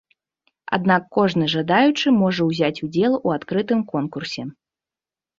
Аднак 0.75 1.03
кожны 1.17 1.49
жадаючы 1.55 2.07
можа 2.21 2.47
ўзяць 2.47 2.83
удзел 2.87 3.13
у 3.27 3.33
адкрытым 3.35 3.79
конкурсе. 3.93 4.47